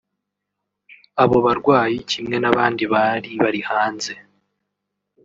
[1.23, 4.13] Abo barwayi kimwe n’abandi bari bari hanze